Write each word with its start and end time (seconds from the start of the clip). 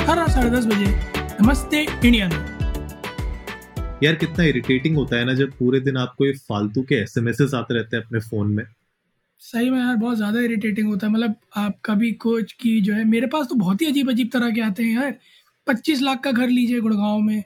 हर 0.00 0.16
रात 0.16 0.30
साढ़े 0.30 0.50
दस 0.50 0.66
बजे 0.66 0.86
नमस्ते 1.40 1.80
इंडिया 1.82 2.28
में। 2.28 2.36
यार 4.02 4.14
कितना 4.14 4.44
इरिटेटिंग 4.44 4.96
होता 4.96 5.16
है 5.16 5.24
ना 5.24 5.34
जब 5.34 5.50
पूरे 5.58 5.80
दिन 5.80 5.96
आपको 5.96 6.26
ये 6.26 6.32
फालतू 6.48 6.82
के 6.82 6.94
एसएमएस 6.94 7.54
आते 7.54 7.74
रहते 7.74 7.96
हैं 7.96 8.04
अपने 8.04 8.20
फ़ोन 8.20 8.52
में। 8.52 8.64
सही 9.42 9.70
में 9.70 9.78
यार 9.78 9.96
बहुत 9.96 10.16
ज़्यादा 10.16 10.40
इरिटेटिंग 10.40 10.88
होता 10.88 11.06
है। 11.06 11.12
मतलब 11.12 11.34
आप 11.56 11.78
कभी 11.84 12.12
कोच 12.24 12.52
की 12.52 12.80
जो 12.80 12.94
है 12.94 13.04
मेरे 13.06 13.26
पास 13.26 13.46
तो 13.48 13.54
बहुत 13.56 13.82
ही 13.82 13.86
अजीब 13.86 14.10
अजीब 14.10 14.30
तरह 14.32 14.50
के 14.50 14.60
आते 14.60 14.82
हैं 14.82 14.94
यार। 14.94 15.14
पच्चीस 15.66 16.02
लाख 16.02 16.20
का 16.24 16.32
घर 16.32 16.48
लीजिए 16.48 16.80
गुड़गांव 16.80 17.20
में 17.20 17.42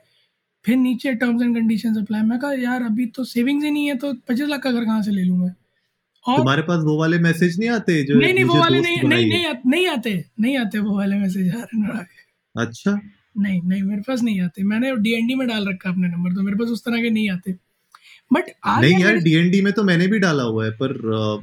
फिर 0.65 0.77
नीचे 0.77 1.12
टर्म्स 1.15 1.43
एंड 1.43 1.55
कंडीशन 1.57 2.01
अप्लाई 2.01 2.23
मैं 2.23 2.38
कहा 2.41 2.52
यार 2.62 2.82
अभी 2.82 3.07
तो 3.16 3.24
सेविंग्स 3.27 3.65
ही 3.65 3.71
नहीं 3.71 3.87
है 3.87 3.95
तो 3.96 4.12
पच्चीस 4.29 4.48
लाख 4.48 4.62
का 4.62 4.73
घर 4.73 4.84
कहाँ 4.84 5.02
से 5.02 5.10
ले 5.10 5.23
लूँ 5.23 5.38
मैं? 5.38 5.55
और 6.24 6.37
तुम्हारे 6.37 6.62
पास 6.62 6.82
वो 6.84 6.98
वाले 6.98 7.18
मैसेज 7.21 7.59
नहीं 7.59 7.68
आते 7.71 8.02
जो 8.02 8.18
नहीं 8.21 8.34
नहीं 8.34 8.45
वो 8.45 8.59
वाले 8.59 8.80
नहीं 8.80 8.96
नहीं 8.98 9.27
नहीं, 9.29 9.46
आ, 9.46 9.52
नहीं 9.66 9.87
आते 9.88 10.24
नहीं 10.41 10.57
आते 10.59 10.79
वो 10.79 10.96
वाले 10.98 11.16
मैसेज 11.16 11.46
यार 11.46 12.07
अच्छा। 12.59 13.01
नहीं 13.39 13.63
नहीं 13.65 13.83
मेरे 13.83 14.01
पास 14.01 14.23
नहीं 14.23 14.41
आते। 14.41 14.63
मैंने 14.63 14.97
डीएनडी 14.97 15.35
में 15.35 15.49
डाल 15.49 15.69
रखा 15.69 15.91
अपने 15.91 16.09
नंबर 16.09 16.33
तो 16.33 16.43
मेरे 16.43 16.57
पास 16.57 16.69
उस 16.69 16.80
तरह 16.80 17.02
के 17.02 17.11
नहीं 17.11 17.30
आते। 17.30 17.55
बट 18.33 18.45
नहीं 18.66 18.99
यार 18.99 19.16
डीएनडी 19.16 19.61
में 19.61 19.73
तो 19.73 19.83
मैंने 19.83 20.07
भी 20.07 20.19
डाला 20.19 20.43
हुआ 20.43 20.65
है 20.65 20.71
पर 20.71 20.93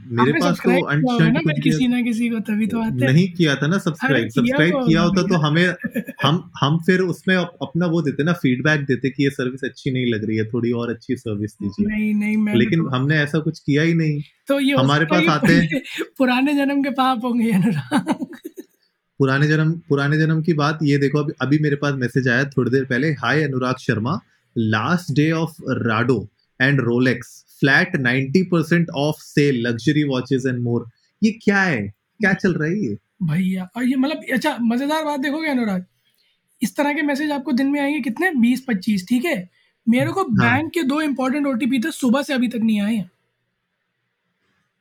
मेरे 0.08 0.32
पास 0.32 0.58
तो 0.58 0.86
अनशर्ट 0.86 1.44
कुछ 1.44 1.64
किसी 1.64 1.88
ना 1.88 2.02
किसी 2.02 2.30
को 2.30 2.40
तभी 2.40 2.68
तो 2.68 2.82
आते 2.82 3.14
नहीं 3.14 3.34
किया 3.34 3.56
था 3.56 3.68
ना 3.68 3.78
सब्सक्राइब 3.78 4.30
सब्सक्राइब 4.30 4.74
किया 4.76 5.02
होता 5.02 5.22
तो 5.22 5.36
हमें 5.36 5.76
हम 6.24 6.52
हम 6.62 6.78
फिर 6.78 7.00
उसमें 7.00 7.36
अपना 7.36 7.86
वो 7.86 8.02
देते 8.02 8.24
ना 8.24 8.34
फीडबैक 8.34 8.82
देते 8.82 9.10
कि 9.10 9.24
ये 9.24 9.30
सर्विस 9.30 9.64
अच्छी 9.64 9.92
नहीं 9.92 10.06
लग 10.14 10.26
रही 10.26 10.38
है 10.38 10.46
थोड़ी 10.46 10.72
और 10.72 10.90
अच्छी 10.90 11.16
सर्विस 11.16 11.52
दीजिए। 11.54 11.88
नहीं 11.88 12.14
नहीं 12.14 12.38
मैं 12.38 12.56
लेकिन 12.56 12.80
तो, 12.80 12.90
हमने 12.90 13.16
ऐसा 13.16 13.40
कुछ 13.40 13.60
किया 13.60 13.84
ही 13.84 13.94
नहीं। 13.94 14.22
तो 14.48 14.60
ये 14.60 14.76
हमारे 14.76 15.06
पास 15.06 15.28
आते 15.28 15.54
हैं। 15.54 15.82
पुराने 16.18 16.54
जन्म 16.54 16.84
के 16.84 16.90
पाप 16.90 17.22
होंगे 17.24 17.52
अनुराग। 17.52 18.28
पुराने 19.22 19.48
जन्म 19.48 19.72
पुराने 19.90 20.18
जन्म 20.18 20.42
की 20.42 20.54
बात 20.54 20.80
ये 20.84 20.98
देखो 20.98 21.20
अभी 21.20 21.34
अभी 21.42 21.60
मेरे 21.60 21.76
पास 21.76 21.94
मैसेज 21.94 22.28
आया 22.28 22.46
थोड़ी 22.46 22.72
देर 22.72 22.86
पहले। 22.86 23.10
Hi 23.12 23.44
Anurag 23.44 23.76
Sharma. 23.78 24.20
Last 24.58 25.12
day 25.16 25.32
of 25.32 25.52
Rado 25.70 26.30
and 26.62 26.80
Rolex 26.82 27.46
flat 27.60 27.96
90% 27.98 28.90
off 28.96 29.16
sale 29.20 29.62
luxury 29.68 30.04
watches 30.04 30.46
and 30.48 30.60
more 30.60 30.90
ये 31.24 31.32
क्या 31.32 31.62
है? 31.62 31.88
क्या 32.20 32.34
चल 32.34 32.54
रहा 32.54 32.70
है 32.70 32.84
ये? 32.84 32.98
भैया 33.24 33.70
और 33.78 33.84
ये 33.84 33.96
मतलब 33.96 34.22
अच्छा 34.34 34.58
मज़ेदार 34.62 35.06
बात 35.06 35.20
देखोगे 35.20 35.50
अनुराग? 35.50 35.86
इस 36.62 36.76
तरह 36.76 36.94
के 36.94 37.02
मैसेज 37.02 37.32
आपको 37.32 37.52
दिन 37.52 37.68
में 37.68 37.80
आएँगे 37.82 38.00
कितने? 38.00 38.32
बीस 38.32 38.66
पच्चीस 38.68 39.08
ठीक 39.08 39.26
है? 39.26 39.50
मेरे 39.90 40.12
को 40.12 40.22
हाँ. 40.22 40.32
बैंक 40.32 40.74
के 40.74 40.84
दो 40.84 41.02
इंपॉर्टेंट 41.02 41.48
ओटीपी 41.48 41.80
थे 41.80 41.92
सुबह 41.92 42.22
से 42.22 42.34
अभी 42.34 42.48
तक 42.48 42.60
नहीं 42.64 42.82
आए 42.82 43.06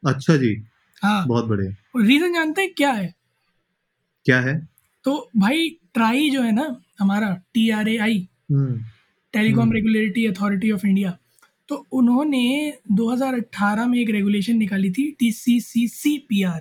अच्छा 0.07 0.37
जी। 0.37 0.65
हाँ। 1.03 1.27
बहुत 1.27 1.45
बढ़िया। 1.45 2.01
रीजन 2.07 2.35
जानते 2.35 2.63
हैं 2.63 2.75
क्या 2.77 2.91
है? 2.91 3.20
क्या 4.27 4.41
है? 4.41 4.69
तो 5.05 5.31
भाई 5.37 5.69
ट्राई 5.95 6.31
जो 6.31 6.43
है 6.43 6.53
ना 6.53 6.83
हमारा 7.01 7.31
T 7.55 7.71
R 7.71 7.89
A 7.89 7.97
I 7.97 8.29
telecom 9.35 9.73
regulatory 9.73 10.27
authority 10.27 10.71
of 10.71 10.87
India 10.87 11.17
तो 11.69 11.87
उन्होंने 11.93 12.73
2018 12.93 13.87
में 13.87 13.99
एक 13.99 14.11
रेगुलेशन 14.11 14.57
निकाली 14.57 14.91
थी 14.91 15.11
T 15.19 15.31
C 15.33 15.61
C 15.61 15.87
C 15.89 16.17
P 16.29 16.43
R 16.43 16.61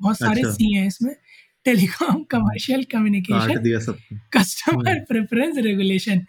बहुत 0.00 0.18
सारे 0.18 0.40
अच्छा। 0.40 0.52
सी 0.52 0.74
हैं 0.74 0.86
इसमें। 0.86 1.14
Telecom 1.64 2.22
commercial 2.24 2.84
communication 2.84 3.92
customer 4.32 5.00
preference 5.00 5.58
regulation 5.58 6.24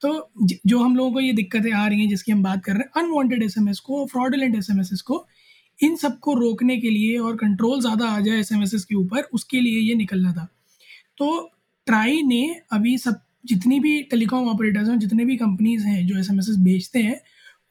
तो 0.00 0.30
जो 0.66 0.78
हम 0.78 0.96
लोगों 0.96 1.12
को 1.12 1.20
ये 1.20 1.32
दिक्कतें 1.32 1.72
आ 1.72 1.86
रही 1.86 2.00
हैं 2.00 2.08
जिसकी 2.08 2.32
हम 2.32 2.42
बात 2.42 2.64
कर 2.64 2.72
रहे 2.72 2.82
हैं 2.82 3.02
अनवांटेड 3.02 3.42
एसएमएस 3.42 3.78
को 3.80 4.04
फ्रॉडुलेंट 4.06 4.56
एसएमएस 4.56 5.00
को 5.00 5.26
इन 5.80 5.96
सबको 5.96 6.34
रोकने 6.34 6.76
के 6.78 6.90
लिए 6.90 7.18
और 7.18 7.36
कंट्रोल 7.36 7.80
ज़्यादा 7.80 8.08
आ 8.08 8.20
जाए 8.20 8.38
एस 8.38 8.84
के 8.88 8.94
ऊपर 8.94 9.28
उसके 9.32 9.60
लिए 9.60 9.80
ये 9.80 9.94
निकलना 9.94 10.32
था। 10.32 10.48
तो 11.18 11.50
ट्राई 11.86 12.22
ने 12.22 12.44
अभी 12.72 12.96
सब 12.98 13.20
जितनी 13.46 13.78
भी 13.80 14.02
टेलीकॉम 14.02 14.48
ऑपरेटर्स 14.48 14.88
हैं 14.88 14.98
जितने 14.98 15.24
भी 15.24 15.36
कंपनीज़ 15.36 15.86
हैं 15.86 16.06
जो 16.06 16.18
एस 16.18 16.56
बेचते 16.60 16.98
हैं 16.98 17.20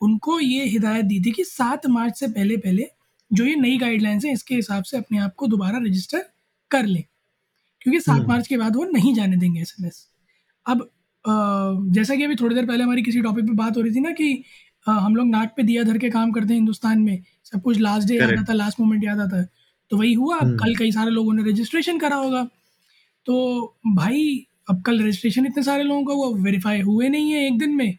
उनको 0.02 0.40
ये 0.40 0.66
हिदायत 0.66 1.06
दी 1.06 1.20
थी 1.22 1.32
कि 1.32 1.44
सात 1.44 1.88
मार्च 1.88 2.20
से 2.20 2.28
पहले 2.28 2.58
पहले 2.58 2.88
जो 3.32 3.46
ये 3.46 3.56
नई 3.56 3.78
गाइडलाइंस 3.78 4.26
हैं 4.26 4.34
इसके 4.34 4.56
हिसाब 4.56 4.84
से 4.84 4.98
अपने 4.98 5.18
आप 5.18 5.36
को 5.36 5.48
दोबारा 5.48 5.78
रजिस्टर 5.78 6.26
कर 6.72 6.86
लें। 6.86 7.04
क्योंकि 7.82 8.00
सात 8.00 8.16
हम्म। 8.16 8.28
मार्च 8.28 8.48
के 8.48 8.58
बाद 8.58 8.76
वो 8.76 8.84
नहीं 8.86 9.14
जाने 9.14 9.38
देंगे 9.38 9.62
एसएमएस 9.62 10.08
अब 10.66 10.90
जैसा 11.26 12.16
कि 12.16 12.24
अभी 12.24 12.36
थोड़ी 12.36 12.56
देर 12.56 12.66
पहले 12.66 12.84
हमारी 12.84 13.02
किसी 13.04 13.22
टॉपिक 13.22 13.46
पे 13.46 13.54
बात 13.54 13.78
हो 13.78 13.82
रही 13.82 13.96
थी 13.96 14.00
ना 14.00 14.12
कि 14.12 14.44
हम 14.92 15.16
लोग 15.16 15.28
नाक 15.28 15.54
पे 15.58 15.64
दिया 15.64 15.84
धर 15.84 15.98
के 15.98 16.10
काम 16.10 16.32
करते 16.32 16.48
हैं 16.48 16.56
हिंदुस्तान 16.56 17.00
में। 17.00 17.24
सब 17.44 17.62
कुछ 17.62 17.80
लास्ट 17.80 18.08
डे 18.08 18.16
याद 18.16 18.40
आता 18.40 18.54
लास्ट 18.54 18.80
मोमेंट 18.80 19.04
याद 19.04 19.20
आता 19.20 19.42
है। 19.42 19.50
तो 19.90 19.98
वही 19.98 20.14
हुआ 20.14 20.38
अब 20.38 20.44
हम्म। 20.44 20.58
कल 20.58 20.76
कई 20.76 20.92
सारे 20.92 21.12
लोगों 21.12 21.34
ने 21.34 21.44
रजिस्ट्रेशन 21.44 22.00
करा 22.00 22.16
होगा। 22.16 22.48
तो 23.26 23.78
भाई 23.88 24.48
अब 24.70 24.82
कल 24.82 25.02
रजिस्ट्रेशन 25.02 25.46
इतने 25.46 25.64
सारे 25.64 25.84
लोगों 25.84 26.06
का 26.06 26.14
वो 26.14 26.34
वेरीफाई 26.34 26.82
हुए 26.82 27.10
नहीं 27.10 27.32
है 27.32 27.48
एक 27.48 27.58
दिन 27.60 27.76
में। 27.76 27.98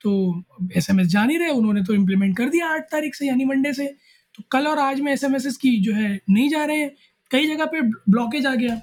तो 0.00 0.42
एस 0.76 0.90
एम 0.90 1.00
एस 1.00 1.06
जा 1.06 1.24
नहीं 1.24 1.38
रहे 1.38 1.48
उन्होंने 1.48 1.82
तो 1.82 1.94
इम्प्लीमेंट 1.94 2.36
कर 2.36 2.48
दिया 2.48 2.66
आठ 2.66 2.82
तारीख 2.82 3.14
से 3.14 3.26
यानी 3.26 3.44
मंडे 3.44 3.72
से। 3.72 3.86
तो 4.34 4.42
कल 4.50 4.66
और 4.66 4.78
आज 4.78 5.00
में 5.00 5.12
एस 5.12 5.24
एम 5.24 5.36
एस 5.36 5.56
की 5.56 5.80
जो 5.80 5.94
है 5.94 6.20
नहीं 6.30 6.48
जा 6.48 6.64
रहे 6.64 6.78
हैं। 6.78 6.94
कई 7.30 7.46
जगह 7.46 7.64
पे 7.64 7.80
ब्लॉकेज 7.82 8.46
आ 8.46 8.54
गया। 8.54 8.76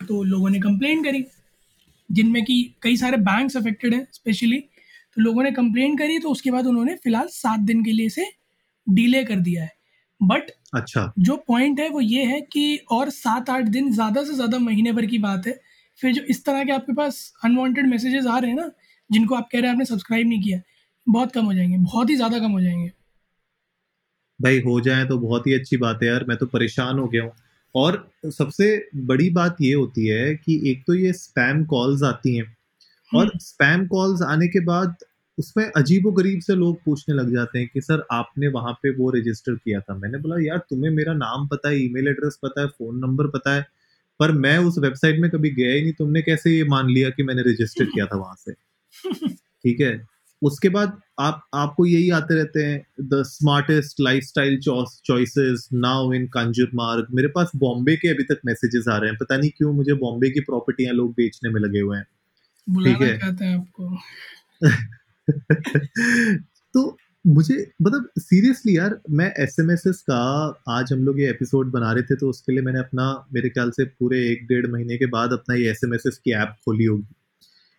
तो 0.00 0.22
लोगों 0.22 0.50
ने 0.50 0.60
कंप्लेन 0.60 1.04
करी 1.04 1.24
जिनमें 2.10 2.44
कि 2.44 2.74
कई 2.82 2.96
सारे 2.96 3.16
बैंक्स 3.16 3.56
अफेक्टेड 3.56 3.94
हैं 3.94 4.06
स्पेशली 4.12 4.64
तो 5.16 5.22
लोगों 5.22 5.42
ने 5.42 5.50
कंप्लेन 5.52 5.96
करी 5.96 6.18
तो 6.18 6.30
उसके 6.30 6.50
बाद 6.50 6.66
उन्होंने 6.66 6.94
फ़िलहाल 6.96 7.26
सात 7.30 7.60
दिन 7.62 7.84
के 7.84 7.92
लिए 7.92 8.06
इसे 8.06 8.26
डिले 8.86 9.22
कर 9.24 9.36
दिया 9.40 9.62
है। 9.64 9.70
बट 10.20 10.50
अच्छा। 10.74 11.12
जो 11.20 11.36
पॉइंट 11.48 11.80
है 11.80 11.88
वो 11.88 12.00
ये 12.00 12.24
है 12.24 12.40
कि 12.42 12.76
और 12.92 13.10
सात 13.10 13.50
आठ 13.50 13.64
दिन 13.68 13.92
ज़्यादा 13.92 14.22
से 14.24 14.34
ज़्यादा 14.34 14.58
महीने 14.60 14.92
भर 14.92 15.06
की 15.06 15.18
बात 15.20 15.46
है। 15.46 15.58
फिर 16.00 16.12
जो 16.12 16.22
इस 16.24 16.44
तरह 16.44 16.64
के 16.64 16.72
आपके 16.72 16.92
पास 16.94 17.32
अनवांटेड 17.44 17.86
मैसेजेस 17.86 18.26
आ 18.26 18.38
रहे 18.38 18.50
हैं 18.50 18.56
ना 18.58 18.70
जिनको 19.10 19.34
आप 19.34 19.48
कह 19.52 19.58
रहे 19.58 19.68
हैं 19.68 19.74
आपने 19.74 19.84
सब्सक्राइब 19.84 20.28
नहीं 20.28 20.42
किया 20.42 20.60
बहुत 21.06 21.32
कम 21.32 21.44
हो 21.44 21.54
जाएँगे 21.54 21.76
बहुत 21.78 22.10
ही 22.10 22.16
ज़्यादा 22.16 22.38
कम 22.38 22.50
हो 22.50 22.60
जाएँगे। 22.60 22.90
भाई 24.40 24.60
हो 24.60 24.80
जाए 24.80 25.04
तो 25.04 25.18
बहुत 25.18 25.46
ही 25.46 25.52
अच्छी 25.54 25.76
बात 25.76 25.98
है 26.02 26.08
यार 26.08 26.24
मैं 26.28 26.36
तो 26.36 26.46
परेशान 26.48 26.98
हो 26.98 27.06
गया 27.08 27.22
हूँ। 27.22 27.32
और 27.74 27.96
सबसे 28.30 28.66
बड़ी 29.04 29.28
बात 29.30 29.56
ये 29.60 29.72
होती 29.74 30.06
है 30.06 30.34
कि 30.36 30.60
एक 30.70 30.82
तो 30.86 30.94
ये 30.94 31.12
स्पैम 31.12 31.64
कॉल्स 31.64 32.02
आती 32.02 32.36
हैं 32.36 32.44
और 33.14 33.32
स्पैम 33.36 33.74
हम्म। 33.74 33.86
कॉल्स 33.86 34.22
आने 34.22 34.48
के 34.48 34.60
बाद 34.60 34.94
उसमें 35.38 35.70
अजीबो 35.76 36.10
गरीब 36.12 36.40
से 36.40 36.54
लोग 36.54 36.78
पूछने 36.84 37.14
लग 37.14 37.34
जाते 37.34 37.58
हैं 37.58 37.68
कि 37.74 37.80
सर 37.80 38.06
आपने 38.12 38.48
वहाँ 38.48 38.72
पे 38.72 38.90
वो 38.90 39.10
रजिस्टर 39.10 39.54
किया 39.54 39.80
था? 39.80 39.94
मैंने 39.94 40.18
बोला 40.18 40.36
यार 40.46 40.58
तुम्हें 40.58 40.90
मेरा 40.90 41.12
नाम 41.14 41.48
पता 41.48 41.68
है 41.68 41.84
ईमेल 41.84 42.08
एड्रेस 42.08 42.38
पता 42.42 42.60
है 42.60 42.66
फ़ोन 42.66 42.98
नंबर 42.98 43.26
पता 43.26 43.54
है 43.54 43.66
पर 44.20 44.32
मैं 44.32 44.58
उस 44.58 44.78
वेबसाइट 44.78 45.20
में 45.20 45.30
कभी 45.30 45.50
गया 45.50 45.72
ही 45.72 45.82
नहीं 45.82 45.92
तुमने 45.92 46.22
कैसे 46.22 46.50
ये 46.50 46.64
मान 46.64 46.88
लिया 46.90 47.10
कि 47.10 47.22
मैंने 47.22 47.42
रजिस्टर 47.42 47.84
किया 47.84 48.06
था 48.06 48.16
वहाँ 48.16 48.34
से? 48.38 48.52
ठीक 49.28 49.80
है? 49.80 50.06
उसके 50.42 50.68
बाद 50.68 51.00
आप 51.20 51.48
आपको 51.54 51.86
यही 51.86 52.10
आते 52.10 52.34
रहते 52.34 52.64
हैं 52.64 52.86
the 53.00 53.22
smartest 53.22 54.00
life 54.00 54.24
style 54.24 54.58
choices 54.58 55.68
now 55.72 56.12
in 56.12 56.26
Kanjur 56.26 56.70
Marg 56.74 57.06
मेरे 57.14 57.28
पास 57.28 57.50
बॉम्बे 57.56 57.96
के 57.96 58.08
अभी 58.08 58.24
तक 58.24 58.40
मैसेजेस 58.46 58.88
आ 58.88 58.96
रहे 58.96 59.10
हैं। 59.10 59.18
पता 59.18 59.36
नहीं 59.36 59.50
क्यों 59.50 59.72
मुझे 59.72 59.94
बॉम्बे 59.94 60.30
की 60.30 60.40
प्रॉपर्टियाँ 60.40 60.94
लोग 60.94 61.12
बेचने 61.12 61.50
में 61.50 61.60
लगे 61.60 61.80
हुए 61.80 61.96
हैं। 61.96 62.06
ठीक 62.70 63.02
है। 63.02 63.54
आपको। 63.54 63.98
तो 66.74 66.96
मुझे 67.26 67.72
मतलब 67.82 68.08
सीरियसली 68.18 68.76
यार 68.76 69.00
मैं 69.10 69.34
एस 69.38 69.56
एम 69.60 69.70
एस 69.70 69.82
एस 69.86 70.02
का 70.02 70.16
आज 70.68 70.92
हम 70.92 70.98
लोग 70.98 71.20
ये 71.20 71.30
एपिसोड 71.30 71.70
बना 71.70 71.92
रहे 71.92 72.02
थे 72.02 72.16
तो 72.16 72.28
उसके 72.28 72.52
लिए 72.52 72.62
मैंने 72.62 72.78
अपना 72.78 73.26
मेरे 73.34 73.48
ख्याल 73.48 73.70
से 73.70 73.84
पूरे 73.84 74.30
एक 74.30 74.46
डेढ़ 74.46 74.66
महीने 74.66 74.96
के 74.98 75.06
बाद 75.06 75.32
अपना 75.32 75.54
ये 75.54 75.70
एस 75.70 75.80
एम 75.84 75.94
एस 75.94 76.02
एस 76.06 76.18
की 76.18 76.32
ऐप 76.32 76.48
खोली 76.64 76.84
होगी। 76.84 77.14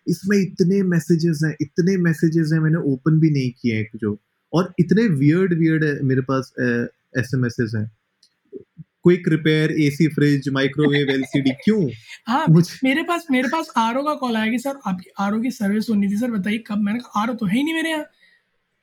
इसमें 0.06 0.38
इतने 0.38 0.82
मैसेजेस 0.82 1.40
हैं 1.44 1.56
इतने 1.60 1.96
मैसेजेस 1.96 2.50
हैं 2.52 2.60
मैंने 2.60 2.78
ओपन 2.78 3.20
भी 3.20 3.30
नहीं 3.30 3.50
किए 3.50 3.76
हैं 3.76 3.86
जो। 3.94 4.18
और 4.52 4.74
इतने 4.78 5.08
वियर्ड 5.08 5.54
वियर्ड 5.58 6.02
मेरे 6.02 6.20
पास 6.20 6.52
एस 7.18 7.30
एम 7.34 7.46
एस 7.46 7.56
एस 7.60 7.72
हैं। 7.76 7.90
Quick 9.04 9.28
repair 9.28 9.72
AC 9.82 10.06
fridge 10.08 10.48
microwave 10.52 11.10
LCD 11.10 11.50
क्यों? 11.64 11.88
हाँ 12.26 12.44
मुझे 12.50 12.78
मेरे 12.84 13.02
पास 13.02 13.26
मेरे 13.30 13.48
पास 13.48 13.72
आर 13.76 14.00
का 14.02 14.14
कॉल 14.16 14.36
आया 14.36 14.50
कि 14.50 14.58
सर 14.58 14.78
आपकी 14.86 15.10
आर 15.20 15.38
की 15.40 15.50
सर्विस 15.52 15.90
होनी 15.90 16.08
थी। 16.08 16.16
सर 16.16 16.30
बताइए 16.30 16.58
कब? 16.66 16.78
मैंने 16.78 16.98
कहा 16.98 17.22
आर 17.22 17.32
तो 17.34 17.46
है 17.46 17.56
ही 17.56 17.62
नहीं 17.62 17.74
मेरे 17.74 17.90
यहाँ। 17.90 18.04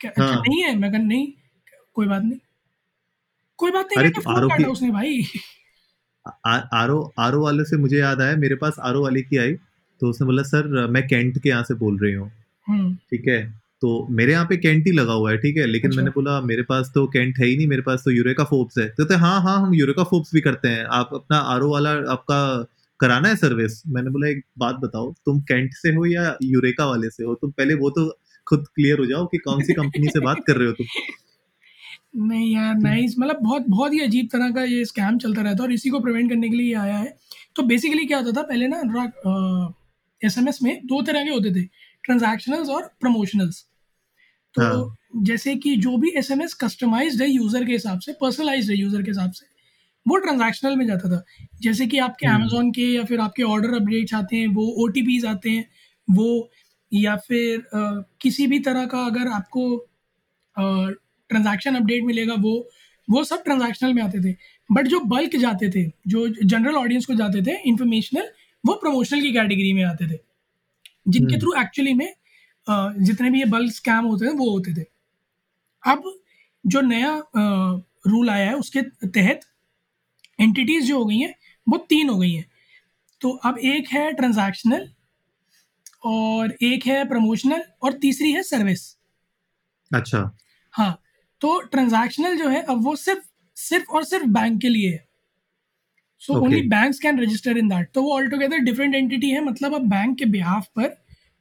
अच्छा 0.01 0.23
हाँ. 0.23 0.41
नहीं 0.47 0.61
है? 0.63 0.75
मैं 0.75 0.89
नहीं 0.91 1.27
कोई 1.95 2.07
बात 2.07 2.23
नहीं। 2.23 2.39
कोई 3.59 3.71
बात 3.71 3.87
नहीं 3.87 4.05
अरे 4.05 4.21
आरो 4.29 4.47
की 4.57 4.63
उसने 4.63 4.89
भाई? 4.91 5.23
आरो 6.45 7.13
आरो 7.19 7.41
वाले 7.43 7.63
से 7.65 7.77
मुझे 7.77 7.97
याद 7.97 8.21
आया 8.21 8.35
मेरे 8.37 8.55
पास 8.55 8.75
आरो 8.79 9.03
वाले 9.03 9.21
की 9.21 9.37
आई 9.37 9.53
तो 10.01 10.09
उसने 10.09 10.25
बोला 10.25 10.43
सर 10.43 10.87
मैं 10.89 11.07
कैंट 11.07 11.37
के 11.43 11.49
यहाँ 11.49 11.63
से 11.63 11.73
बोल 11.75 11.97
रही 11.99 12.13
हूँ। 12.13 12.31
हम्म। 12.67 12.93
ठीक 13.09 13.27
है? 13.27 13.41
तो 13.81 14.07
मेरे 14.11 14.31
यहाँ 14.31 14.45
पे 14.45 14.57
कैंट 14.57 14.87
ही 14.87 14.91
लगा 14.93 15.13
हुआ 15.13 15.31
है 15.31 15.37
ठीक 15.37 15.57
है? 15.57 15.65
लेकिन 15.65 15.89
अच्छा। 15.89 15.97
मैंने 15.97 16.11
बोला 16.15 16.39
मेरे 16.43 16.63
पास 16.63 16.91
तो 16.95 17.05
कैंट 17.13 17.39
है 17.39 17.45
ही 17.47 17.55
नहीं 17.57 17.67
मेरे 17.67 17.81
पास 17.81 18.01
तो 18.05 18.11
यूरेका 18.11 18.43
फोप्स 18.45 18.77
है। 18.77 18.87
तो 18.91 19.17
हाँ 19.17 19.39
हाँ 19.41 19.57
हम 19.61 19.73
यूरेका 19.75 20.03
फोप्स 20.05 20.33
भी 20.33 20.41
करते 20.41 20.67
हैं। 20.67 20.83
आप 20.93 21.09
अपना 21.13 21.37
आर 21.53 21.63
वाला 21.65 21.91
आपका 22.11 22.41
कराना 22.99 23.29
है 23.29 23.35
सर्विस 23.35 23.81
मैंने 23.87 24.09
बोला 24.09 24.27
एक 24.29 24.43
बात 24.59 24.75
बताओ 24.81 25.11
तुम 25.25 25.39
कैंट 25.43 25.73
से 25.73 25.93
हो 25.95 26.05
या 26.05 26.35
यूरेका 26.43 26.85
वाले 26.85 27.09
से 27.09 27.23
हो? 27.23 27.33
तुम 27.35 27.51
पहले 27.51 27.73
वो 27.75 27.89
तो 27.89 28.05
खुद 28.47 28.65
क्लियर 28.75 28.99
हो 28.99 29.05
जाओ 29.05 29.25
कि 29.25 29.37
कौन 29.39 29.63
सी 29.63 29.73
कंपनी 29.73 30.09
से 30.09 30.19
बात 30.19 30.43
कर 30.47 30.57
रहे 30.57 30.67
हो 30.67 30.73
तुम। 30.73 30.85
नहीं 32.27 32.53
यार 32.53 32.75
नाइस 32.77 33.15
मतलब 33.19 33.37
बहुत 33.43 33.65
बहुत 33.69 33.93
ही 33.93 33.99
अजीब 34.01 34.27
तरह 34.31 34.51
का 34.51 34.63
ये 34.65 34.83
स्कैम 34.85 35.17
चलता 35.17 35.41
रहता 35.41 35.63
है 35.63 35.67
और 35.67 35.73
इसी 35.73 35.89
को 35.89 35.99
प्रिवेंट 35.99 36.29
करने 36.29 36.49
के 36.49 36.55
लिए 36.55 36.67
ये 36.67 36.75
आया 36.77 36.97
है। 36.97 37.13
तो 37.55 37.63
बेसिकली 37.63 38.05
क्या 38.05 38.17
होता 38.17 38.31
था 38.31 38.41
पहले 38.47 38.67
ना 38.67 38.81
एस 40.21 40.37
एम 40.37 40.47
एस 40.47 40.59
में 40.63 40.73
दो 40.85 41.01
तरह 41.01 41.23
के 41.23 41.29
होते 41.29 41.53
थे 41.53 41.63
ट्रांजैक्शनल्स 42.03 42.69
और 42.69 42.81
प्रमोशनल्स 43.01 43.65
तो 44.55 44.61
हाँ। 44.61 44.97
जैसे 45.23 45.55
कि 45.55 45.75
जो 45.77 45.95
भी 45.97 46.09
एस 46.17 46.31
एम 46.31 46.41
एस 46.41 46.53
कस्टमाइज 46.53 47.21
है 47.21 47.29
यूज़र 47.29 47.65
के 47.65 47.71
हिसाब 47.71 47.99
से 47.99 48.13
पर्सनलाइज 48.13 48.69
है 48.71 48.77
यूज़र 48.77 49.01
के 49.01 49.11
हिसाब 49.11 49.31
से 49.31 49.45
वो 50.05 50.17
ट्रांजैक्शनल 50.17 50.75
में 50.75 50.85
जाता 50.87 51.09
था 51.09 51.23
जैसे 51.61 51.87
कि 51.87 51.97
आपके 51.97 52.27
हम्म। 52.27 52.35
अमेजोन 52.35 52.71
के 52.71 52.81
या 52.81 53.03
फिर 53.03 53.19
आपके 53.19 53.43
ऑर्डर 53.43 53.73
अपडेट्स 53.73 54.13
आते 54.13 54.35
हैं 54.35 54.47
वो 54.47 54.65
ओ 54.77 54.87
आते 55.27 55.49
हैं 55.49 55.65
वो 56.07 56.49
या 56.91 57.15
फिर 57.17 57.59
अ, 57.59 58.03
किसी 58.21 58.47
भी 58.47 58.59
तरह 58.59 58.85
का 58.85 59.05
अगर 59.05 59.27
आपको 59.27 59.65
ट्रांजैक्शन 60.57 61.75
अपडेट 61.75 62.03
मिलेगा 62.03 62.33
वो 62.33 62.53
वो 63.07 63.23
सब 63.23 63.43
ट्रांजैक्शनल 63.43 63.93
में 63.93 64.01
आते 64.03 64.19
थे 64.23 64.35
बट 64.69 64.87
जो 64.87 64.99
बल्क 65.05 65.35
जाते 65.35 65.69
थे 65.69 65.83
जो 66.07 66.27
जनरल 66.27 66.75
ऑडियंस 66.75 67.05
को 67.05 67.13
जाते 67.13 67.41
थे 67.41 67.55
इंफॉर्मेशनल 67.69 68.27
वो 68.63 68.73
प्रमोशनल 68.73 69.21
की 69.21 69.31
कैटेगरी 69.33 69.73
में 69.73 69.83
आते 69.83 70.07
थे 70.07 70.19
जिनके 71.07 71.33
हम्म। 71.33 71.39
थ्रू 71.39 71.53
एक्चुअली 71.61 71.93
में 71.93 72.13
जितने 72.67 73.29
भी 73.29 73.39
ये 73.39 73.45
बल्क 73.47 73.73
स्कैम 73.73 74.05
होते 74.05 74.25
थे 74.25 74.31
वो 74.35 74.49
होते 74.51 74.73
थे। 74.73 74.85
अब 75.83 76.03
जो 76.65 76.81
नया 76.83 77.11
रूल 77.35 78.29
आया 78.29 78.47
है 78.47 78.55
उसके 78.55 78.81
तहत 79.07 79.41
एंटिटीज 80.39 80.85
जो 80.85 80.97
हो 80.97 81.05
गई 81.05 81.17
हैं 81.17 81.33
वो 81.67 81.77
तीन 81.89 82.09
हो 82.09 82.17
गई 82.17 82.33
हैं। 82.33 82.45
तो 83.21 83.29
अब 83.45 83.57
एक 83.59 83.87
है 83.87 84.11
ट्रांजैक्शनल 84.13 84.87
और 86.05 86.51
एक 86.63 86.85
है 86.85 87.03
प्रमोशनल 87.09 87.63
और 87.83 87.93
तीसरी 87.93 88.31
है 88.31 88.43
सर्विस 88.43 88.87
अच्छा। 89.91 90.19
हाँ 90.73 90.91
तो 91.41 91.59
ट्रांजैक्शनल 91.61 92.37
जो 92.37 92.49
है 92.49 92.61
अब 92.63 92.83
वो 92.83 92.95
सिर्फ़ 92.95 93.25
सिर्फ़ 93.57 93.91
और 93.91 94.03
सिर्फ़ 94.03 94.25
बैंक 94.29 94.61
के 94.61 94.69
लिए 94.69 94.89
है। 94.89 95.05
So 96.21 96.33
only 96.35 96.61
banks 96.69 96.99
can 96.99 97.19
register 97.19 97.57
in 97.57 97.67
that 97.69 97.91
तो 97.93 98.01
वो 98.03 98.13
ऑल 98.15 98.27
टुगेदर 98.29 98.57
डिफरेंट 98.59 98.95
एंटिटी 98.95 99.29
है 99.29 99.43
मतलब 99.43 99.73
अब 99.75 99.89
बैंक 99.89 100.17
के 100.17 100.25
बिहाफ 100.27 100.67
पर 100.75 100.87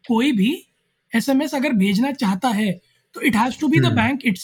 कोई 0.04 0.32
भी 0.32 0.52
एसएमएस 1.14 1.54
अगर 1.54 1.72
भेजना 1.72 2.12
चाहता 2.12 2.48
है 2.48 2.80
तो 3.14 3.20
it 3.20 3.36
has 3.36 3.60
to 3.60 3.68
be 3.68 3.78
the. 3.78 3.86
Bank 3.86 4.20
it 4.24 4.38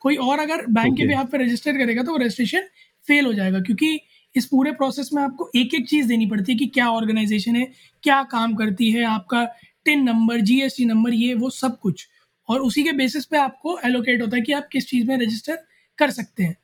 कोई 0.00 0.16
और 0.16 0.38
अगर 0.38 0.66
बैंक 0.66 0.86
okay. 0.86 0.98
के. 0.98 1.06
बिहाफ 1.06 1.30
पर 1.30 1.40
रजिस्टर 1.40 1.72
करेगा 1.72 2.02
तो 2.02 2.10
वो 2.10 2.16
रजिस्ट्रेशन 2.16 2.60
फेल 3.06 3.26
हो 3.26 3.32
जाएगा 3.32 3.60
क्योंकि 3.60 4.00
इस 4.36 4.46
पूरे 4.46 4.72
प्रोसेस 4.72 5.10
में 5.12 5.22
आपको 5.22 5.50
एक 5.56 5.74
एक 5.74 5.88
चीज़ 5.88 6.08
देनी 6.08 6.26
पड़ती 6.26 6.52
है 6.52 6.58
कि 6.58 6.66
क्या 6.66 6.88
ऑर्गेनाइजेशन 6.88 7.56
है 7.56 7.72
क्या 8.02 8.22
काम 8.22 8.54
करती 8.54 8.90
है 8.90 9.04
आपका 9.04 9.44
टिन 9.84 10.02
नंबर 10.02 10.40
जीएसटी 10.40 10.84
नंबर 10.84 11.14
ये 11.14 11.34
वो 11.34 11.50
सब 11.50 11.78
कुछ 11.78 12.08
और 12.48 12.60
उसी 12.60 12.82
के 12.82 12.92
बेसिस 12.92 13.24
पे 13.24 13.36
आपको 13.36 13.78
एलोकेट 13.84 14.22
होता 14.22 14.36
है 14.36 14.42
कि 14.42 14.52
आप 14.52 14.68
किस 14.72 14.88
चीज़ 14.88 15.06
में 15.06 15.16
रजिस्टर 15.16 15.58
कर 15.98 16.10
सकते 16.10 16.42
हैं 16.42 16.56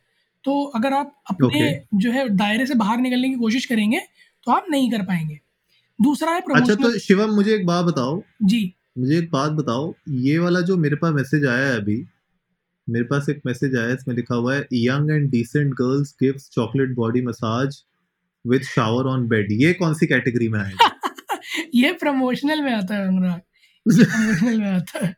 तो 0.45 0.65
अगर 0.65 0.93
आप 0.93 1.23
अपने 1.31 1.47
Okay. 1.49 1.89
जो 1.95 2.13
है 2.13 2.29
दायरे 2.29 2.67
से 2.67 2.75
बाहर 2.75 2.99
निकलने 2.99 3.29
की 3.29 3.35
कोशिश 3.35 3.67
करेंगे 3.67 4.01
तो 4.45 4.53
आप 4.53 4.67
नहीं 4.71 4.91
कर 4.91 5.03
पाएँगे 5.03 5.41
दूसरा 6.03 6.33
है 6.33 6.41
अच्छा 6.41 6.75
तो 6.75 6.99
शिवम 6.99 7.31
मुझे 7.31 7.55
एक 7.55 7.67
बात 7.67 7.85
बताओ 7.85 8.23
जी 8.43 8.75
मुझे 8.97 9.19
एक 9.19 9.31
बात 9.31 9.53
बताओ 9.53 9.93
ये 10.09 10.39
वाला 10.39 10.61
जो 10.61 10.77
मेरे 10.77 10.97
पास 10.97 11.15
मैसेज 11.15 11.47
आया 11.47 11.67
है 11.69 11.77
अभी 11.77 11.97
मेरे 12.89 13.05
पास 13.05 13.29
एक 13.29 13.41
मैसेज 13.47 13.77
आया 13.77 13.87
है 13.87 13.95
इसमें 13.95 14.15
लिखा 14.17 14.35
हुआ 14.35 14.55
है 14.55 14.67
young 14.75 15.11
and 15.11 15.31
decent 15.31 15.73
girls 15.75 16.15
gives 16.23 16.49
chocolate 16.51 16.95
body 16.95 17.21
massage 17.23 17.83
with 18.47 18.63
shower 18.63 19.07
on 19.07 19.27
bed 19.29 19.53
ये 19.53 19.73
कौन 19.73 19.95
सी 19.95 20.07
कैटेगरी 20.07 20.49
में 20.49 20.61
आएगा 20.61 20.91
ये 21.75 21.93
प्रमोशनल 21.93 22.63
में 22.63 22.73
आता 22.73 22.95
है 22.95 23.07
अनुराग। 23.09 23.41
प्रमोशनल 23.87 24.59
में 24.61 24.71
आता 24.71 25.07
है। 25.07 25.15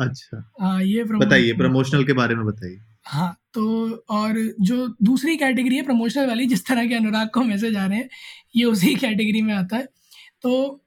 अच्छा। 0.00 0.52
हाँ 0.60 0.82
ये 0.82 1.04
बताइए 1.04 1.52
प्रमोशनल 1.52 2.04
के 2.04 2.12
बारे 2.12 2.34
में 2.34 2.44
बताइए। 2.46 2.78
हाँ 3.04 3.36
तो 3.54 3.90
और 4.10 4.54
जो 4.60 4.86
दूसरी 5.02 5.36
कैटेगरी 5.36 5.76
है 5.76 5.82
प्रमोशनल 5.82 6.26
वाली 6.26 6.46
जिस 6.46 6.66
तरह 6.66 6.86
के 6.86 6.94
अनुराग 6.94 7.30
को 7.34 7.42
मैसेज 7.42 7.76
आ 7.76 7.86
रहे 7.86 7.98
हैं 7.98 8.08
ये 8.56 8.64
उसी 8.64 8.94
कैटेगरी 8.94 9.42
में 9.42 9.54
आता 9.54 9.76
है। 9.76 9.88
तो 10.42 10.80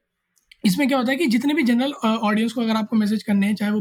इसमें 0.64 0.86
क्या 0.88 0.98
होता 0.98 1.10
है 1.12 1.16
कि 1.18 1.26
जितने 1.26 1.54
भी 1.54 1.62
जनरल 1.62 1.92
ऑडियंस 2.04 2.52
को 2.52 2.60
अगर 2.60 2.76
आपको 2.76 2.96
मैसेज 2.96 3.22
करने 3.22 3.46
हैं, 3.46 3.54
चाहे 3.54 3.70
वो 3.72 3.80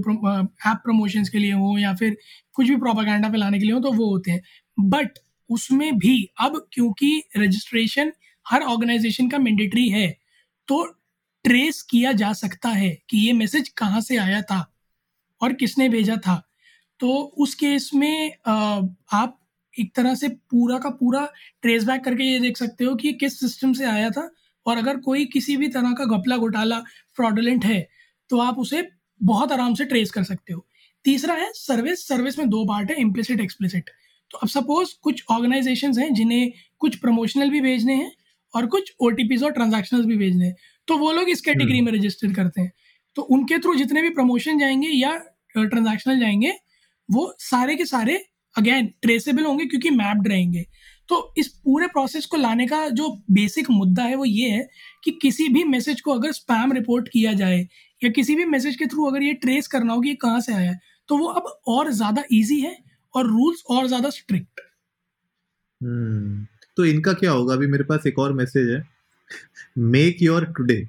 ऐप 0.67 0.77
प्रमोशंस 0.83 1.29
के 1.29 1.39
लिए 1.39 1.51
हो 1.53 1.77
या 1.79 1.93
फिर 1.95 2.17
कुछ 2.55 2.67
भी 2.67 2.75
प्रोपागेंडा 2.77 3.29
फैलाने 3.29 3.59
के 3.59 3.65
लिए 3.65 3.73
हो 3.73 3.79
तो 3.79 3.91
वो 3.91 4.09
होते 4.11 4.31
हैं। 4.31 4.41
बट 4.77 5.19
उसमें 5.49 5.97
भी 5.97 6.23
अब 6.39 6.67
क्योंकि 6.73 7.21
रजिस्ट्रेशन 7.37 8.11
हर 8.45 8.61
ऑर्गेनाइजेशन 8.63 9.29
का 9.29 9.37
मैंडेटरी 9.39 9.87
है 9.89 10.07
तो 10.67 10.83
ट्रेस 11.45 11.81
किया 11.81 12.11
जा 12.11 12.31
सकता 12.33 12.69
है 12.69 12.89
कि 13.09 13.17
ये 13.17 13.33
मैसेज 13.33 13.69
कहाँ 13.77 14.01
से 14.01 14.17
आया 14.17 14.41
था 14.41 14.65
और 15.41 15.53
किसने 15.53 15.89
भेजा 15.89 16.15
था। 16.17 16.41
तो 16.99 17.11
उस 17.37 17.53
केस 17.55 17.89
में 17.93 18.31
आप 18.47 19.37
एक 19.73 19.95
तरह 19.95 20.15
से 20.15 20.27
पूरा 20.29 20.77
का 20.79 20.89
पूरा 20.89 21.25
ट्रेस 21.61 21.83
बैक 21.83 22.03
करके 22.03 22.23
ये 22.23 22.39
देख 22.39 22.57
सकते 22.57 22.85
हो 22.85 22.95
कि 22.95 23.13
किस 23.13 23.39
सिस्टम 23.39 23.73
से 23.73 23.85
आया 23.85 24.09
था 24.09 24.29
और 24.65 24.77
अगर 24.77 24.97
कोई 24.99 25.25
किसी 25.25 25.57
भी 25.57 25.67
तरह 25.67 25.93
का 25.93 26.05
घपला 26.17 26.37
घोटाला 26.37 26.79
फ्रॉडलेंट 27.15 27.65
है 27.65 27.87
तो 28.29 28.39
आप 28.39 28.59
उसे 28.59 28.87
बहुत 29.21 29.51
आराम 29.51 29.73
से 29.75 29.85
ट्रेस 29.85 30.11
कर 30.11 30.23
सकते 30.23 30.53
हो। 30.53 30.65
तीसरा 31.05 31.33
है 31.33 31.51
सर्विस 31.53 32.07
सर्विस 32.07 32.37
में 32.39 32.49
दो 32.49 32.63
पार्ट 32.65 32.91
है 32.91 32.99
इम्प्लिसिट 33.01 33.41
एक्सप्लिसिट 33.41 33.89
तो 34.31 34.37
अब 34.37 34.49
सपोज़ 34.49 34.93
कुछ 35.01 35.23
ऑर्गेनाइजेशंस 35.31 35.97
हैं 35.97 36.13
जिन्हें 36.13 36.51
कुछ 36.79 36.95
प्रमोशनल 36.95 37.49
भी 37.49 37.61
भेजने 37.61 37.93
हैं 37.93 38.11
और 38.53 38.65
कुछ 38.65 38.93
ओ 39.01 39.05
और 39.05 39.51
ट्रांजेक्शनल 39.51 40.05
भी 40.05 40.17
भेजने 40.17 40.45
हैं 40.45 40.55
तो 40.87 40.97
वो 40.97 41.11
लोग 41.11 41.29
इस 41.29 41.41
कैटेगरी 41.41 41.81
में 41.81 41.91
रजिस्टर 41.91 42.33
करते 42.33 42.61
हैं। 42.61 42.71
तो 43.15 43.21
उनके 43.21 43.57
थ्रू 43.59 43.75
जितने 43.75 44.01
भी 44.01 44.09
प्रमोशन 44.09 44.59
जाएँगे 44.59 44.87
या 44.87 45.15
ट्रांजेक्शनल 45.55 46.19
जाएँगे 46.19 46.53
वो 47.09 47.33
सारे 47.39 47.75
के 47.75 47.85
सारे 47.85 48.15
अगेन 48.55 48.87
ट्रेसेबल 49.01 49.45
होंगे 49.45 49.65
क्योंकि 49.65 49.89
मैप्ड 49.89 50.27
रहेंगे। 50.27 50.65
तो 51.11 51.17
इस 51.37 51.47
पूरे 51.65 51.87
प्रोसेस 51.87 52.25
को 52.25 52.37
लाने 52.37 52.65
का 52.67 52.87
जो 52.89 53.09
बेसिक 53.31 53.69
मुद्दा 53.69 54.03
है 54.03 54.15
वो 54.15 54.25
ये 54.25 54.49
है 54.49 54.67
कि 55.03 55.11
किसी 55.21 55.47
भी 55.49 55.63
मैसेज 55.63 56.01
को 56.01 56.13
अगर 56.13 56.31
स्पैम 56.31 56.71
रिपोर्ट 56.71 57.07
किया 57.07 57.33
जाए 57.33 57.57
या 58.01 58.09
किसी 58.09 58.35
भी 58.35 58.45
मैसेज 58.45 58.75
के 58.75 58.85
थ्रू 58.85 59.05
अगर 59.05 59.23
ये 59.23 59.33
ट्रेस 59.41 59.67
करना 59.67 59.93
हो 59.93 60.01
कि 60.01 60.09
ये 60.09 60.15
कहाँ 60.15 60.39
से 60.41 60.53
आया 60.53 60.69
है 60.71 60.79
तो 61.09 61.17
वो 61.17 61.27
अब 61.27 61.53
और 61.67 61.91
ज़्यादा 61.91 62.23
ईजी 62.33 62.59
है 62.59 62.75
और 63.13 63.27
रूल्स 63.27 63.63
और 63.69 63.87
ज़्यादा 63.87 64.09
स्ट्रिक्ट 64.09 64.61
हम्म 65.81 66.45
तो 66.77 66.85
इनका 66.85 67.13
क्या 67.13 67.31
होगा? 67.31 67.53
अभी 67.53 67.67
मेरे 67.67 67.83
पास 67.83 68.05
एक 68.07 68.19
और 68.19 68.33
मैसेज 68.33 68.69
है। 68.69 68.81
मेक 69.77 70.21
योर 70.21 70.45
टुडे 70.57 70.81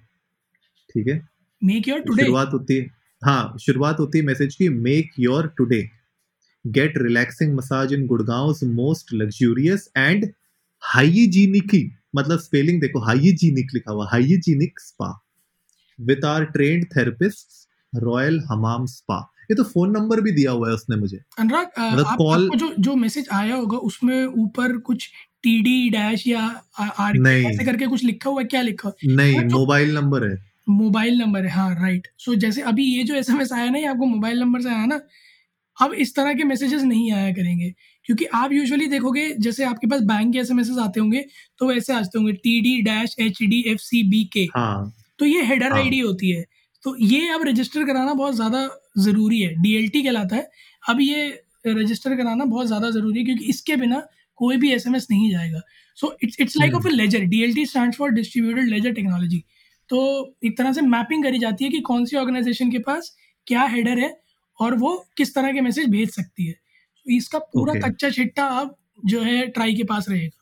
ठीक 0.91 1.09
है? 1.09 1.21
मेक 1.63 1.89
योर 1.89 2.01
टुडे 2.01 2.25
शुरुआत 2.25 2.53
होती 2.53 2.77
है। 2.77 2.87
हाँ 3.23 3.57
शुरुआत 3.61 4.01
होती 4.01 4.19
है 4.19 4.25
मैसेज 4.25 4.55
की 4.55 4.69
make 4.69 5.11
your 5.19 5.47
today 5.59 5.83
get 6.65 6.95
relaxing 6.99 7.55
massage 7.57 7.93
in 7.93 8.07
Gurgaon 8.07 8.55
most 8.75 9.13
luxurious 9.15 9.89
and 9.97 10.31
hygienically 10.83 11.91
मतलब 12.17 12.39
स्पेलिंग 12.39 12.81
देखो 12.81 13.01
हाइजीनिक 13.01 13.75
लिखा 13.75 13.93
हुआ 13.93 14.09
hygienic 14.11 14.81
spa 14.81 15.11
with 15.99 16.25
our 16.25 16.45
trained 16.55 16.85
therapist 16.97 18.03
royal 18.03 18.41
hamam 18.49 18.87
spa 18.87 19.19
ये 19.51 19.55
तो 19.55 19.65
फ़ोन 19.65 19.91
नंबर 19.91 20.21
भी 20.21 20.33
दिया 20.33 20.51
हुआ 20.51 20.69
है 20.69 20.75
उसने 20.75 20.97
मुझे। 20.97 21.17
अनुराग 21.39 21.67
मतलब 21.79 22.07
आप, 22.07 22.13
आपको 22.13 22.57
जो 22.57 22.73
जो 22.79 22.95
मैसेज 22.97 23.29
आया 23.33 23.55
होगा 23.55 23.79
उसमें 23.89 24.25
ऊपर 24.27 24.77
कुछ 24.79 25.09
टी 25.43 25.61
डी 25.63 25.91
डैश 25.91 26.27
या 26.27 26.41
आर 26.81 27.17
ऐसे 27.29 27.65
करके 27.65 27.87
कुछ 27.87 28.05
लिखा 28.05 28.31
हुआ 28.31 28.41
है? 28.41 28.47
क्या 28.47 28.63
लिखा 28.63 28.89
हुआ 28.89 29.15
नहीं 29.15 29.45
मोबाइल 29.51 29.95
नंबर 29.95 30.29
है। 30.29 30.37
मोबाइल 30.69 31.19
नंबर 31.19 31.45
है 31.45 31.51
हाँ 31.51 31.75
राइट 31.75 32.07
सो 32.19 32.35
जैसे 32.37 32.63
अभी 32.63 32.85
ये 32.87 33.03
जो 33.05 33.15
एसएमएस 33.15 33.53
आया 33.53 33.71
ना 33.71 33.79
ये 33.79 33.87
आपको 33.87 34.07
मोबाइल 34.07 34.41
नंबर 34.41 34.61
से 34.61 34.69
आया 34.69 34.87
ना? 34.87 35.01
अब 35.77 35.93
इस 35.95 36.15
तरह 36.15 36.35
के 36.35 36.45
मैसेजेस 36.45 36.83
नहीं 36.83 37.11
आया 37.13 37.33
करेंगे। 37.33 37.73
क्योंकि 38.07 38.25
आप 38.35 38.53
यूजुअली 38.53 38.87
देखोगे 38.87 39.29
जैसे 39.39 39.65
आपके 39.65 39.87
पास 39.87 40.01
बैंक 40.05 40.33
के 40.33 40.39
एसएमएस 40.39 40.71
आते 40.81 41.01
होंगे 41.01 41.25
तो 41.61 41.69
वैसे 41.69 41.93
आते 41.93 42.19
होंगे 42.19 42.33
T 42.35 42.61
D 42.61 42.81
dash 42.83 43.15
H 43.21 43.39
D 43.43 43.63
F 43.69 43.81
C 43.81 44.03
B 44.11 44.25
K 44.33 44.45
हाँ। 44.57 44.93
तो 45.19 45.27
ये 45.27 45.43
हेडर 45.45 45.73
हाँ। 45.73 45.81
आईडी 45.81 45.99
होती 46.01 46.31
है। 46.31 46.45
तो 46.85 46.95
ये 46.99 47.29
अब 47.29 47.43
रजिस्टर 47.47 47.85
कराना 47.85 48.15
बहुत 48.15 48.35
ज़्यादा 48.35 48.69
ज़रूरी 48.99 49.41
है। 49.41 49.55
डीएलटी 49.63 50.03
कहलाता 50.03 50.37
है। 50.37 50.49
अब 50.83 51.01
ये 51.01 51.29
रजिस्टर 51.67 52.17
कराना 52.17 52.45
बहुत 52.45 52.67
ज़्यादा 52.67 52.91
ज़रूरी 52.91 53.19
है 53.19 53.25
क्योंकि 53.25 53.45
इसके 53.45 53.77
बिना 53.77 54.03
कोई 54.39 54.57
भी 54.57 54.73
एसएमएस 54.73 55.07
नहीं 55.11 55.31
जाएगा। 55.31 55.61
So 55.99 56.17
it's 56.23 56.37
it's 56.41 56.57
like 56.57 56.75
off. 56.75 56.87
A 56.87 56.91
ledger 56.91 57.25
DLT 57.27 57.67
stand 57.67 57.95
for 57.95 58.11
distributed 58.13 58.69
ledger 58.69 58.93
technology 58.93 59.43
तो 59.91 60.01
एक 60.45 60.57
तरह 60.59 60.73
से 60.73 60.81
मैपिंग 60.83 61.25
करी 61.25 61.39
जाती 61.39 61.65
है 61.65 61.71
कि 61.71 61.81
कौन 61.83 62.05
सी 62.05 62.17
ऑर्गेनाइजेशन 62.17 62.71
के 62.71 62.79
पास 62.81 63.15
क्या 63.47 63.63
हेडर 63.67 63.99
है 63.99 64.09
और 64.63 64.75
वो 64.79 64.97
किस 65.17 65.35
तरह 65.35 65.53
के 65.53 65.61
मैसेज 65.61 65.89
भेज 65.91 66.11
सकती 66.11 66.47
है। 66.47 66.53
तो 66.53 67.11
इसका 67.13 67.39
पूरा 67.39 67.73
Okay. 67.73 67.85
कच्चा 67.85 68.11
छिट्टा 68.11 68.47
अब 68.61 68.75
जो 69.07 69.21
है 69.23 69.47
ट्राई 69.49 69.75
के 69.75 69.85
पास 69.85 70.09
रहेगा। 70.09 70.39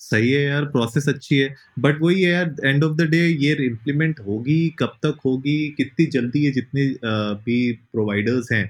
सही 0.00 0.30
है 0.30 0.42
यार 0.42 0.64
प्रोसेस 0.66 1.08
अच्छी 1.08 1.38
है। 1.38 1.54
बट 1.78 2.00
वही 2.02 2.22
है 2.22 2.30
यार 2.30 2.54
एंड 2.64 2.84
ऑफ़ 2.84 2.96
द 2.96 3.08
डे 3.10 3.18
ये 3.18 3.52
इम्प्लीमेंट 3.66 4.20
होगी 4.20 4.58
कब 4.78 4.96
तक 5.02 5.18
होगी 5.24 5.56
कितनी 5.76 6.06
जल्दी 6.08 6.44
ये 6.44 6.50
जितने 6.50 6.86
भी 7.44 7.56
प्रोवाइडर्स 7.92 8.52
हैं 8.52 8.64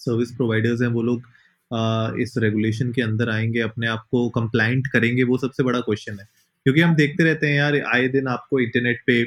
सर्विस 0.00 0.30
प्रोवाइडर्स 0.32 0.82
हैं 0.82 0.88
वो 0.88 1.02
लोग 1.02 2.20
इस 2.20 2.34
रेगुलेशन 2.38 2.92
के 2.92 3.02
अंदर 3.02 3.30
आएँगे 3.30 3.60
अपने 3.60 3.86
आप 3.86 4.06
को 4.10 4.28
कंप्लाइंट 4.30 4.86
करेंगे 4.86 5.22
वो 5.24 5.38
सबसे 5.38 5.62
बड़ा 5.62 5.80
क्वेश्चन 5.80 6.18
है। 6.20 6.28
क्योंकि 6.66 6.80
हम 6.80 6.94
देखते 6.94 7.24
रहते 7.24 7.46
हैं 7.46 7.56
यार 7.56 7.80
आए 7.94 8.08
दिन 8.08 8.28
आपको 8.28 8.60
इंटरनेट 8.60 9.02
पे 9.06 9.22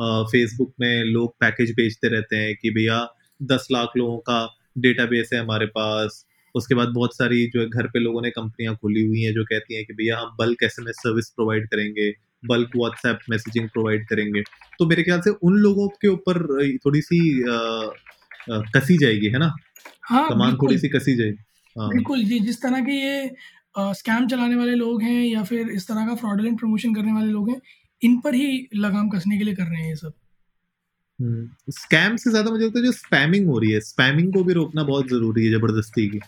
फेसबुक 0.00 0.72
में 0.80 1.04
लोग 1.04 1.34
पैकेज 1.40 1.70
भेजते 1.70 2.08
रहते 2.08 2.36
हैं 2.36 2.54
कि 2.62 2.70
भैया 2.70 3.06
दस 3.42 3.68
लाख 3.72 3.92
लोगों 3.96 4.18
का 4.18 4.38
डेटाबेस 4.78 5.30
है 5.34 5.40
हमारे 5.40 5.66
पास। 5.66 6.24
उसके 6.54 6.74
बाद 6.74 6.88
बहुत 6.88 7.16
सारी 7.16 7.46
जो 7.46 7.60
है 7.60 7.68
घर 7.68 7.86
पे 7.86 7.98
लोगों 7.98 8.22
ने 8.22 8.30
कंपनियाँ 8.30 8.74
खोली 8.76 9.06
हुई 9.06 9.22
हैं 9.22 9.32
जो 9.34 9.44
कहती 9.44 9.74
हैं 9.74 9.84
कि 9.84 9.92
भैया 9.92 10.18
हम 10.18 10.36
बल्क 10.38 10.62
एस 10.62 10.76
सर्विस 10.80 11.28
प्रोवाइड 11.30 11.66
करेंगे 11.66 12.10
बल्क 12.44 12.70
व्हाट्सएप 12.76 13.18
मैसेजिंग 13.30 13.68
प्रोवाइड 13.68 14.08
करेंगे। 14.08 14.42
तो 14.78 14.86
मेरे 14.86 15.02
ख्याल 15.02 15.20
से 15.20 15.30
उन 15.30 15.56
लोगों 15.58 15.88
के 15.88 16.08
ऊपर 16.08 16.42
थोड़ी 16.76 17.00
सी 17.00 17.20
आ, 17.50 17.56
आ, 17.56 18.60
कसी 18.76 18.96
जाएगी 18.98 19.26
है 19.26 19.38
ना? 19.38 19.52
हाँ, 20.02 20.28
कमान 20.28 20.56
थोड़ी 20.56 20.78
सी 20.78 20.88
कसी 20.88 21.14
जाएगी। 21.16 21.42
हाँ। 21.76 21.88
बिल्कुल 21.88 22.24
जी 22.24 22.38
जिस 22.40 22.62
तरह 22.62 22.80
के 22.80 22.92
ये 22.92 23.30
स्कैम 23.78 24.26
चलाने 24.26 24.56
वाले 24.56 24.74
लोग 24.74 25.02
हैं 25.02 25.24
या 25.24 25.42
फिर 25.42 25.68
इस 25.68 25.88
तरह 25.88 26.06
का 26.06 26.14
फ्रॉडलेंट 26.14 26.58
प्रमोशन 26.60 26.94
करने 26.94 27.12
वाले 27.12 27.30
लोग 27.32 27.50
हैं 27.50 27.60
इन 28.02 28.18
पर 28.20 28.34
ही 28.34 28.68
लगाम 28.76 29.08
कसने 29.08 29.38
के 29.38 29.44
लिए 29.44 29.54
कर 29.54 29.64
रहे 29.64 29.80
हैं 29.82 29.88
ये 29.88 29.96
सब। 29.96 30.12
स्कैम 31.18 32.04
हम्म, 32.04 32.16
से 32.16 32.30
ज़्यादा 32.30 32.50
मुझे 32.50 32.64
लगता 32.64 32.78
है 32.78 32.84
जो 32.84 32.92
स्पैमिंग 32.92 33.46
हो 33.46 33.58
रही 33.58 33.70
है 33.70 33.80
स्पैमिंग 33.82 34.32
को 34.34 34.44
भी 34.44 34.52
रोकना 34.52 34.82
बहुत 34.84 35.08
ज़रूरी 35.08 35.44
है 35.46 35.50
ज़बरदस्ती 35.52 36.08
की। 36.08 36.20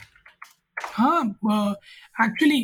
हाँ 0.77 1.23
एक्चुअली 2.17 2.61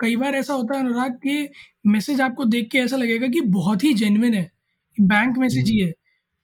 कई 0.00 0.16
बार 0.16 0.34
ऐसा 0.34 0.54
होता 0.54 0.76
है 0.76 0.80
अनुराग 0.80 1.12
कि 1.24 1.48
मैसेज 1.86 2.20
आपको 2.20 2.44
देख 2.46 2.68
के 2.72 2.78
ऐसा 2.78 2.96
लगेगा 2.96 3.26
कि 3.28 3.40
बहुत 3.52 3.84
ही 3.84 3.92
जेन्युइन 3.94 4.34
है 4.34 4.50
बैंक 4.98 5.38
मैसेज 5.38 5.68
ही 5.70 5.78
हम्म। 5.78 5.88
है 5.88 5.94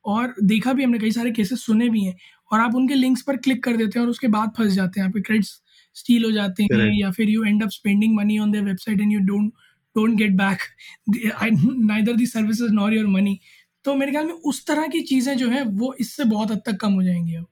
और 0.04 0.34
देखा 0.44 0.72
भी 0.72 0.84
हमने 0.84 0.98
कई 0.98 1.10
सारे 1.10 1.30
केसेस 1.32 1.64
सुने 1.64 1.88
भी 1.90 2.04
हैं। 2.04 2.16
और 2.50 2.60
आप 2.60 2.74
उनके 2.74 2.94
लिंक्स 2.94 3.22
पर 3.22 3.36
क्लिक 3.38 3.62
कर 3.64 3.76
देते 3.76 3.98
हैं 3.98 4.04
और 4.06 4.10
उसके 4.10 4.28
बाद 4.28 4.52
फंस 4.58 4.72
जाते 4.72 5.00
हैं। 5.00 5.06
आपके 5.06 5.20
क्रेडिट्स 5.20 5.48
स्टील 5.96 6.24
हो 6.24 6.30
जाते 6.32 6.62
हैं 6.64 6.90
या 7.00 7.10
फिर 7.10 7.28
you 7.30 7.44
end 7.44 7.62
up 7.62 7.70
spending 7.70 8.14
money 8.16 8.38
on 8.38 8.50
their 8.52 8.64
website 8.64 9.00
and 9.00 9.12
you 9.12 9.20
don't 9.26 9.52
don't 9.96 10.16
get 10.18 10.32
back 10.36 10.58
neither 11.86 12.16
the 12.16 12.26
services 12.26 12.72
nor 12.72 12.94
your 12.94 13.06
money 13.08 13.38
तो 13.84 13.94
मेरे 13.94 14.12
ख्याल 14.12 14.26
में 14.26 14.32
उस 14.44 14.64
तरह 14.66 14.86
की 14.86 15.00
चीज़ें 15.00 15.36
जो 15.36 15.48
है 15.48 15.64
वो 15.74 15.94
इससे 16.00 16.24
बहुत 16.24 16.50
हद 16.50 16.62
तक 16.66 16.76
कम 16.76 16.92
हो 16.92 17.02
जाएँगी 17.02 17.34
अब। 17.34 17.46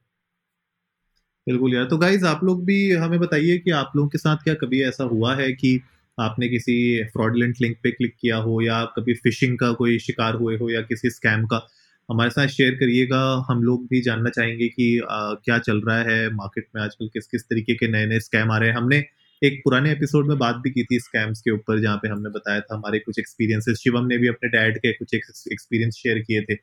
बिल्कुल 1.47 1.75
यार। 1.75 1.85
तो 1.85 1.97
गाइज़ 1.99 2.25
आप 2.27 2.45
लोग 2.45 2.65
भी 2.65 2.77
हमें 2.95 3.19
बताइए 3.21 3.59
कि 3.59 3.71
आप 3.71 3.93
लोगों 3.97 4.09
के 4.09 4.19
साथ 4.19 4.37
क्या 4.45 4.55
कभी 4.55 4.83
ऐसा 4.83 5.05
हुआ 5.05 5.35
है 5.37 5.53
कि 5.53 5.81
आपने 6.19 6.49
किसी 6.49 6.77
फ्रॉडलेंट 7.05 7.57
लिंक 7.61 7.77
पे 7.83 7.91
क्लिक 7.91 8.15
किया 8.21 8.37
हो 8.37 8.61
या 8.63 8.85
कभी 8.97 9.15
फिशिंग 9.15 9.59
का 9.59 9.73
कोई 9.73 9.99
शिकार 9.99 10.35
हुए 10.35 10.57
हो 10.59 10.71
या 10.71 10.81
किसी 10.83 11.11
स्कैम 11.11 11.45
का? 11.47 11.61
हमारे 12.09 12.31
साथ 12.31 12.47
शेयर 12.49 12.75
करिएगा। 12.75 13.21
हम 13.49 13.63
लोग 13.63 13.87
भी 13.91 14.01
जानना 14.03 14.31
चाहेंगे 14.31 14.69
कि 14.69 14.89
आ, 15.01 15.35
क्या 15.45 15.59
चल 15.59 15.81
रहा 15.81 15.99
है 16.11 16.29
मार्केट 16.35 16.67
में 16.77 16.83
आजकल? 16.83 17.09
किस 17.15 17.27
किस 17.27 17.43
तरीके 17.45 17.75
के 17.75 17.89
नए 17.89 18.07
नए 18.07 18.21
स्कैम 18.21 18.51
आ 18.51 18.59
रहे 18.59 18.69
हैं? 18.71 18.77
हमने 18.77 19.05
एक 19.43 19.61
पुराने 19.65 19.91
एपिसोड 19.93 20.29
में 20.29 20.37
बात 20.39 20.57
भी 20.57 20.71
की 20.71 20.83
थी 20.85 20.99
स्कैम्स 21.01 21.41
के 21.41 21.51
ऊपर, 21.51 21.81
जहाँ 21.81 21.97
पे 21.97 22.09
हमने 22.09 22.31
बताया 22.31 22.61
था 22.61 22.75
हमारे 22.75 22.99
कुछ 22.99 23.19
एक्सपीरियंसेस 23.19 23.79
शिवम 23.79 24.07
ने 24.07 24.19
भी 24.19 24.29
अपने 24.29 24.49
डैड 24.51 24.79
के 24.79 24.93
कुछ 24.93 25.15
एक्सपीरियंस 25.15 25.95
शेयर 25.95 26.19
किए 26.21 26.43
थे। 26.43 26.55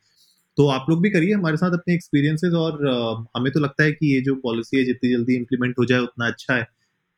तो 0.57 0.67
आप 0.69 0.85
लोग 0.89 1.01
भी 1.01 1.09
करिए 1.09 1.33
हमारे 1.33 1.57
साथ 1.57 1.71
अपने 1.71 1.93
एक्सपीरियंसेस 1.93 2.53
और 2.53 2.79
हमें 3.37 3.51
तो 3.51 3.59
लगता 3.59 3.83
है 3.83 3.91
कि 3.91 4.13
ये 4.13 4.21
जो 4.21 4.35
पॉलिसी 4.43 4.77
है, 4.77 4.83
जितनी 4.85 5.11
जल्दी 5.11 5.35
इम्प्लीमेंट 5.35 5.75
हो 5.79 5.85
जाए, 5.85 5.99
उतना 5.99 6.27
अच्छा 6.27 6.55
है, 6.55 6.63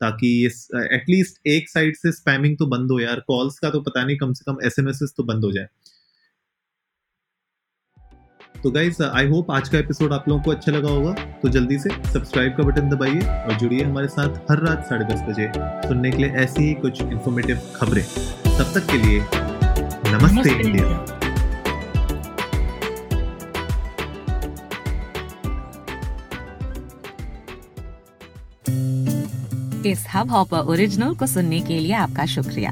ताकि 0.01 0.27
ये 0.43 0.49
एटलीस्ट 0.95 1.47
एक 1.47 1.69
साइड 1.69 1.95
से 1.95 2.11
स्पैमिंग 2.11 2.57
तो 2.57 2.65
बंद 2.67 2.91
हो 2.91 2.99
यार। 2.99 3.19
कॉल्स 3.27 3.59
का 3.59 3.69
तो 3.69 3.81
पता 3.81 4.03
नहीं, 4.05 4.17
कम 4.17 4.33
से 4.33 4.51
कम 4.51 4.57
एस 4.65 5.13
तो 5.17 5.23
बंद 5.23 5.43
हो 5.45 5.51
जाए। 5.51 5.67
तो 8.63 8.69
गाइज़ 8.71 9.01
आई 9.03 9.27
होप 9.27 9.49
आज 9.51 9.69
का 9.69 9.77
एपिसोड 9.77 10.13
आप 10.13 10.27
लोगों 10.29 10.41
को 10.43 10.51
अच्छा 10.51 10.71
लगा 10.71 10.89
होगा। 10.89 11.11
तो 11.41 11.49
जल्दी 11.49 11.77
से 11.79 11.89
सब्सक्राइब 12.11 12.53
का 12.57 12.63
बटन 12.63 12.89
दबाइए 12.89 13.21
और 13.21 13.57
जुड़िए 13.59 13.83
हमारे 13.83 14.07
साथ 14.07 14.37
हर 14.51 14.59
रात 14.59 14.85
साढ़े 14.89 15.05
दस 15.05 15.21
बजे 15.21 15.51
सुनने 15.87 16.11
के 16.11 16.17
लिए 16.17 16.29
ऐसी 16.43 16.63
ही 16.63 16.73
कुछ 16.73 17.01
इन्फॉर्मेटिव 17.01 17.59
खबरें। 17.75 18.03
तब 18.03 18.71
तक 18.75 18.87
के 18.91 18.97
लिए 18.97 19.19
नमस्ते, 19.19 20.35
नमस्ते। 20.35 20.49
इंडिया। 20.49 21.05
इस 29.91 30.05
हब 30.15 30.31
हॉपर 30.31 30.71
ओरिजिनल 30.71 31.15
को 31.15 31.27
सुनने 31.27 31.59
के 31.61 31.79
लिए 31.79 31.93
आपका 31.97 32.25
शुक्रिया। 32.25 32.71